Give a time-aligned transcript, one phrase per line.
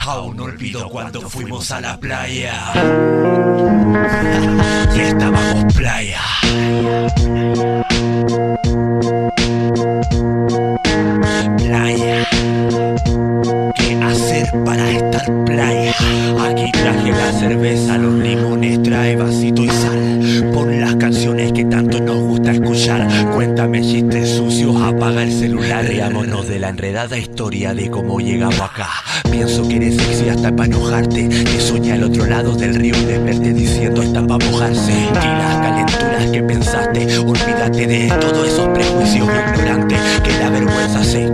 [0.00, 2.72] Aún no olvido cuando fuimos a la playa.
[4.94, 6.20] Y estábamos playa.
[9.72, 10.21] Playa.
[16.40, 20.50] Aquí traje la cerveza, los limones, trae vasito y sal.
[20.52, 23.08] Pon las canciones que tanto nos gusta escuchar.
[23.34, 25.84] Cuéntame chistes sucios, apaga el celular.
[25.84, 28.88] Riámonos de la enredada historia de cómo llegamos acá.
[29.30, 31.28] Pienso que eres sexy hasta para enojarte.
[31.28, 34.92] Que soñé al otro lado del río y desperté diciendo está para mojarse.
[34.92, 39.98] Y las calenturas que pensaste, olvídate de todos esos prejuicios ignorantes.
[40.22, 41.32] Que la vergüenza se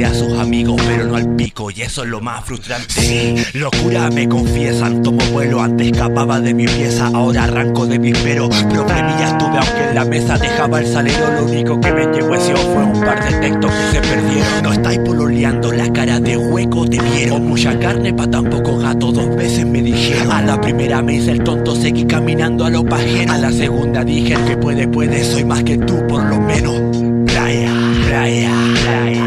[0.00, 1.70] A sus amigos, pero no al pico.
[1.70, 3.36] Y eso es lo más frustrante.
[3.52, 5.02] Locura me confiesan.
[5.02, 7.08] Tomo vuelo, antes escapaba de mi pieza.
[7.08, 8.48] Ahora arranco de mi pero.
[8.48, 11.30] Problemillas tuve, aunque en la mesa dejaba el salero.
[11.34, 14.62] Lo único que me llegó ese fue un par de textos que se perdieron.
[14.62, 17.46] No estáis pololeando, la cara de hueco te vieron.
[17.46, 20.32] Mucha carne pa' tan poco gato, dos veces me dijeron.
[20.32, 23.32] A la primera me hice el tonto, seguí caminando a lo pajero.
[23.32, 26.80] A la segunda dije el que puede, puede, soy más que tú por lo menos.
[27.26, 27.72] Playa,
[28.08, 29.19] playa, playa.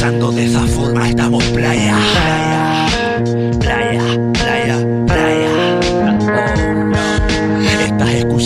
[0.00, 2.79] Pensando de esa forma estamos playa, playa,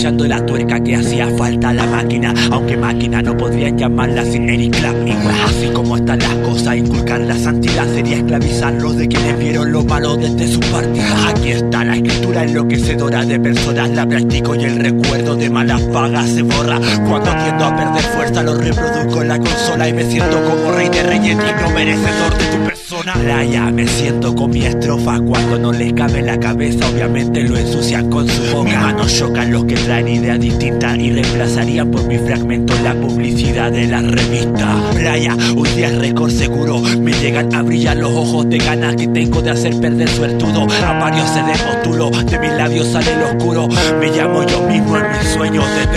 [0.05, 2.31] La tuerca que hacía falta a la máquina.
[2.51, 7.35] Aunque máquina no podrían llamarla sin Eric Clapton Así como están las cosas, inculcar la
[7.35, 7.87] santidad.
[7.87, 11.29] Sería esclavizarlos de quienes vieron lo malo desde su partida.
[11.29, 13.89] Aquí está la escritura enloquecedora de personas.
[13.89, 16.79] La practico y el recuerdo de malas pagas se borra.
[17.09, 20.89] Cuando tiendo a perder fuerza lo reproduzco en la consola Y me siento como rey
[20.89, 25.91] de reyes digno merecedor de tu Playa, me siento con mi estrofa Cuando no les
[25.93, 26.87] cabe la cabeza.
[26.89, 28.69] Obviamente lo ensucian con su boca.
[28.69, 33.71] Mis manos chocan los que traen ideas distintas Y reemplazarían por mi fragmento la publicidad
[33.71, 34.75] de la revista.
[34.93, 36.79] Playa, un día récord seguro.
[36.79, 40.67] Me llegan a brillar los ojos de ganas que tengo de hacer perder suertudo.
[40.85, 43.67] A varios se de postulo, de mis labios sale el oscuro.
[43.99, 45.65] Me llamo yo mismo en mis sueños.
[45.75, 45.94] Desde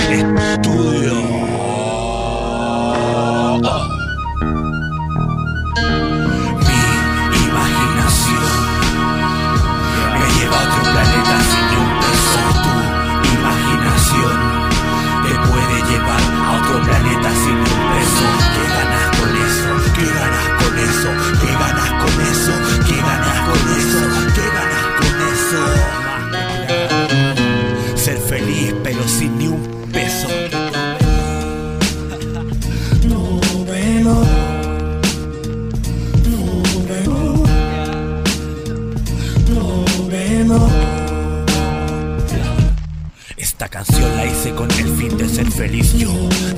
[43.59, 46.13] Esta canción la hice con el fin de ser feliz yo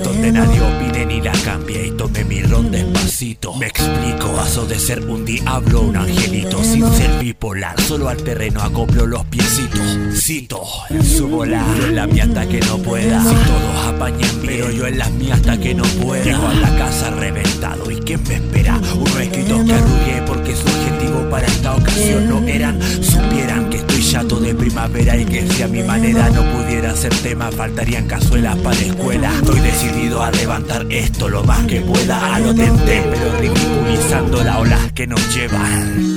[0.04, 3.54] Donde nadie opine ni la cambie y tome mi ron despacito.
[3.54, 8.60] Me explico, paso de ser un diablo un angelito Sin ser bipolar, solo al terreno
[8.60, 9.80] acoplo los piecitos.
[10.14, 14.40] Cito, en su volar, yo en la mía hasta que no pueda Si todos apañan
[14.44, 16.22] pero yo en las mías hasta que no pueda.
[16.22, 18.78] Llego a la casa reventado y ¿quién me espera?
[18.94, 24.02] Uno escrito que arrugué porque su objetivo para esta ocasión no eran Supieran que estoy
[24.02, 26.42] chato de primavera y que si a mi manera no
[26.96, 29.32] ser tema faltarían cazuelas para la escuela.
[29.34, 34.78] Estoy decidido a levantar esto lo más que pueda A lo pero ridiculizando la ola
[34.94, 36.09] que nos llevan